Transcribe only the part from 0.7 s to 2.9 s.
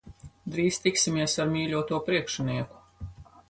tiksimies ar mīļoto priekšnieku.